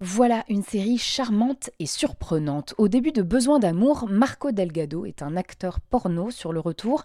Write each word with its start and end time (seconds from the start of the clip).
Voilà 0.00 0.44
une 0.50 0.62
série 0.62 0.98
charmante 0.98 1.70
et 1.78 1.86
surprenante. 1.86 2.74
Au 2.76 2.86
début 2.86 3.12
de 3.12 3.22
Besoin 3.22 3.58
d'amour, 3.58 4.06
Marco 4.10 4.52
Delgado 4.52 5.06
est 5.06 5.22
un 5.22 5.36
acteur 5.36 5.80
porno 5.80 6.30
sur 6.30 6.52
le 6.52 6.60
retour 6.60 7.02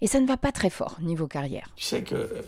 et 0.00 0.06
ça 0.06 0.20
ne 0.20 0.26
va 0.26 0.38
pas 0.38 0.50
très 0.50 0.70
fort 0.70 0.96
niveau 1.02 1.26
carrière. 1.26 1.70
Tu 1.76 1.84
sais 1.84 2.02
que 2.02 2.42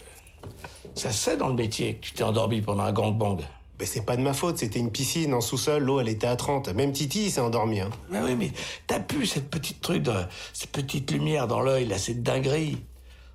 ça 0.94 1.12
se 1.12 1.28
fait 1.28 1.36
dans 1.36 1.48
le 1.48 1.54
métier 1.54 1.96
que 1.96 2.06
tu 2.06 2.12
t'es 2.14 2.22
endormi 2.22 2.62
pendant 2.62 2.84
un 2.84 2.92
gangbang. 2.92 3.42
Mais 3.78 3.84
c'est 3.84 4.06
pas 4.06 4.16
de 4.16 4.22
ma 4.22 4.32
faute, 4.32 4.56
c'était 4.56 4.78
une 4.78 4.90
piscine 4.90 5.34
en 5.34 5.42
sous-sol, 5.42 5.82
l'eau 5.82 6.00
elle 6.00 6.08
était 6.08 6.26
à 6.26 6.36
30. 6.36 6.68
Même 6.68 6.92
Titi 6.92 7.30
s'est 7.30 7.42
endormi. 7.42 7.80
Hein. 7.80 7.90
Mais 8.08 8.22
oui, 8.22 8.34
mais 8.34 8.50
t'as 8.86 9.00
pu 9.00 9.26
cette 9.26 9.50
petite 9.50 9.82
truc, 9.82 10.04
de, 10.04 10.12
cette 10.54 10.72
petite 10.72 11.10
lumière 11.10 11.46
dans 11.46 11.60
l'œil, 11.60 11.86
là, 11.86 11.98
cette 11.98 12.22
dinguerie. 12.22 12.78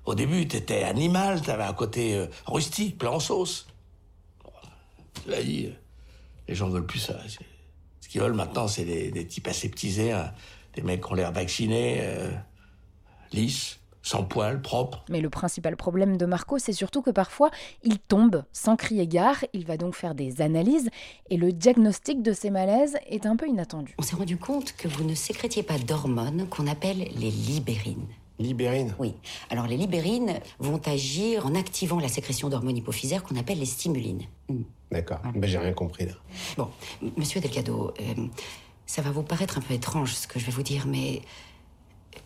Au 0.06 0.16
début, 0.16 0.48
t'étais 0.48 0.82
animal, 0.82 1.40
t'avais 1.40 1.62
un 1.62 1.72
côté 1.72 2.14
euh, 2.16 2.26
rustique, 2.46 2.98
plein 2.98 3.10
en 3.10 3.20
sauce. 3.20 3.68
Euh, 5.28 5.70
les 6.48 6.54
gens 6.54 6.68
veulent 6.68 6.86
plus 6.86 6.98
ça. 6.98 7.18
Ce 8.00 8.08
qu'ils 8.08 8.20
veulent 8.20 8.32
maintenant, 8.32 8.68
c'est 8.68 8.84
des, 8.84 9.10
des, 9.10 9.26
types 9.26 9.46
aseptisés, 9.46 10.12
hein. 10.12 10.32
des 10.74 10.82
mecs 10.82 11.04
qui 11.04 11.12
ont 11.12 11.14
l'air 11.14 11.32
vaccinés, 11.32 11.98
euh, 12.00 12.30
lisses, 13.32 13.78
sans 14.02 14.24
poils, 14.24 14.62
propres. 14.62 15.04
Mais 15.10 15.20
le 15.20 15.28
principal 15.28 15.76
problème 15.76 16.16
de 16.16 16.24
Marco, 16.24 16.58
c'est 16.58 16.72
surtout 16.72 17.02
que 17.02 17.10
parfois, 17.10 17.50
il 17.82 17.98
tombe 17.98 18.44
sans 18.52 18.76
crier 18.76 19.06
gare, 19.06 19.44
il 19.52 19.66
va 19.66 19.76
donc 19.76 19.94
faire 19.94 20.14
des 20.14 20.40
analyses, 20.40 20.88
et 21.28 21.36
le 21.36 21.52
diagnostic 21.52 22.22
de 22.22 22.32
ces 22.32 22.50
malaises 22.50 22.96
est 23.06 23.26
un 23.26 23.36
peu 23.36 23.46
inattendu. 23.46 23.94
On 23.98 24.02
s'est 24.02 24.16
rendu 24.16 24.38
compte 24.38 24.72
que 24.72 24.88
vous 24.88 25.04
ne 25.04 25.14
sécrétiez 25.14 25.62
pas 25.62 25.78
d'hormones 25.78 26.48
qu'on 26.48 26.66
appelle 26.66 26.98
les 26.98 27.30
libérines. 27.30 28.06
Libérine 28.38 28.94
Oui. 28.98 29.14
Alors 29.50 29.66
les 29.66 29.76
libérines 29.76 30.40
vont 30.60 30.80
agir 30.86 31.44
en 31.44 31.54
activant 31.56 31.98
la 31.98 32.08
sécrétion 32.08 32.48
d'hormones 32.48 32.76
hypophysaires 32.76 33.24
qu'on 33.24 33.36
appelle 33.36 33.58
les 33.58 33.66
stimulines. 33.66 34.22
Mm. 34.48 34.62
D'accord. 34.90 35.20
Ben, 35.34 35.48
j'ai 35.48 35.58
rien 35.58 35.72
compris 35.72 36.06
là. 36.06 36.12
Bon, 36.56 36.70
monsieur 37.16 37.40
Delgado, 37.40 37.92
euh, 38.00 38.26
ça 38.86 39.02
va 39.02 39.10
vous 39.10 39.22
paraître 39.22 39.58
un 39.58 39.60
peu 39.60 39.74
étrange 39.74 40.14
ce 40.14 40.26
que 40.26 40.38
je 40.38 40.46
vais 40.46 40.52
vous 40.52 40.62
dire, 40.62 40.86
mais 40.86 41.22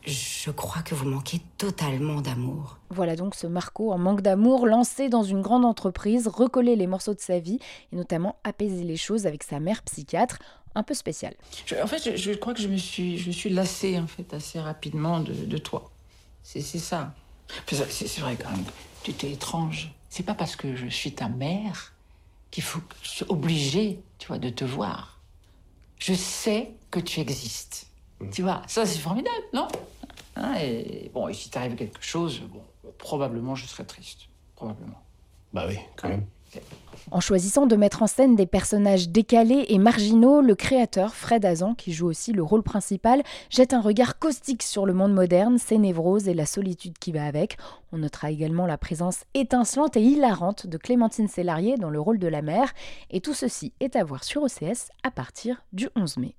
je 0.04 0.50
crois 0.50 0.82
que 0.82 0.94
vous 0.94 1.08
manquez 1.08 1.40
totalement 1.58 2.20
d'amour. 2.20 2.78
Voilà 2.90 3.16
donc 3.16 3.34
ce 3.34 3.46
Marco 3.46 3.92
en 3.92 3.98
manque 3.98 4.20
d'amour, 4.20 4.66
lancé 4.66 5.08
dans 5.08 5.22
une 5.22 5.42
grande 5.42 5.64
entreprise, 5.64 6.28
recoller 6.28 6.76
les 6.76 6.86
morceaux 6.86 7.14
de 7.14 7.20
sa 7.20 7.38
vie 7.38 7.58
et 7.92 7.96
notamment 7.96 8.36
apaiser 8.44 8.84
les 8.84 8.96
choses 8.96 9.26
avec 9.26 9.42
sa 9.42 9.60
mère 9.60 9.82
psychiatre, 9.82 10.38
un 10.74 10.82
peu 10.82 10.94
spéciale. 10.94 11.34
Je, 11.66 11.74
en 11.76 11.86
fait, 11.86 11.98
je, 11.98 12.16
je, 12.16 12.32
crois 12.32 12.54
que 12.54 12.62
je 12.62 12.68
me 12.68 12.76
suis, 12.76 13.18
je 13.18 13.28
me 13.28 13.32
suis 13.32 13.50
lassée 13.50 13.98
en 13.98 14.06
fait 14.06 14.32
assez 14.32 14.58
rapidement 14.58 15.20
de, 15.20 15.32
de 15.32 15.58
toi. 15.58 15.90
C'est 16.42 16.60
ça. 16.60 17.14
C'est 17.66 18.20
vrai 18.20 18.36
quand 18.36 18.50
même. 18.50 18.64
Tu 19.02 19.12
t'es 19.12 19.32
étrange. 19.32 19.92
C'est 20.08 20.22
pas 20.22 20.34
parce 20.34 20.56
que 20.56 20.74
je 20.74 20.86
suis 20.86 21.12
ta 21.12 21.28
mère 21.28 21.92
qu'il 22.52 22.62
faut 22.62 22.78
que 22.80 22.94
je 23.02 23.08
suis 23.08 23.24
obligée, 23.28 23.98
tu 24.18 24.28
vois, 24.28 24.38
de 24.38 24.50
te 24.50 24.64
voir. 24.64 25.18
Je 25.98 26.14
sais 26.14 26.70
que 26.92 27.00
tu 27.00 27.18
existes. 27.18 27.88
Mmh. 28.20 28.30
Tu 28.30 28.42
vois, 28.42 28.62
ça 28.68 28.86
c'est 28.86 28.98
formidable, 28.98 29.44
non? 29.52 29.66
Hein, 30.36 30.54
et, 30.60 31.10
Bon, 31.12 31.26
et 31.26 31.34
si 31.34 31.50
t'arrive 31.50 31.74
quelque 31.74 32.02
chose, 32.04 32.40
bon, 32.40 32.62
probablement 32.98 33.56
je 33.56 33.66
serais 33.66 33.84
triste. 33.84 34.28
Probablement. 34.54 35.02
Bah 35.52 35.64
oui, 35.66 35.78
quand 35.96 36.08
même. 36.08 36.26
En 37.10 37.20
choisissant 37.20 37.66
de 37.66 37.76
mettre 37.76 38.02
en 38.02 38.06
scène 38.06 38.36
des 38.36 38.46
personnages 38.46 39.08
décalés 39.08 39.66
et 39.68 39.78
marginaux, 39.78 40.40
le 40.40 40.54
créateur, 40.54 41.14
Fred 41.14 41.44
Azan, 41.44 41.74
qui 41.74 41.92
joue 41.92 42.06
aussi 42.06 42.32
le 42.32 42.42
rôle 42.42 42.62
principal, 42.62 43.22
jette 43.50 43.74
un 43.74 43.80
regard 43.80 44.18
caustique 44.18 44.62
sur 44.62 44.86
le 44.86 44.94
monde 44.94 45.12
moderne, 45.12 45.58
ses 45.58 45.78
névroses 45.78 46.28
et 46.28 46.34
la 46.34 46.46
solitude 46.46 46.98
qui 46.98 47.12
va 47.12 47.26
avec. 47.26 47.58
On 47.92 47.98
notera 47.98 48.30
également 48.30 48.66
la 48.66 48.78
présence 48.78 49.24
étincelante 49.34 49.96
et 49.96 50.02
hilarante 50.02 50.66
de 50.66 50.78
Clémentine 50.78 51.28
Sélarié 51.28 51.76
dans 51.76 51.90
le 51.90 52.00
rôle 52.00 52.18
de 52.18 52.28
la 52.28 52.42
mère. 52.42 52.72
Et 53.10 53.20
tout 53.20 53.34
ceci 53.34 53.72
est 53.80 53.96
à 53.96 54.04
voir 54.04 54.24
sur 54.24 54.42
OCS 54.42 54.90
à 55.02 55.10
partir 55.10 55.64
du 55.72 55.88
11 55.96 56.18
mai. 56.18 56.34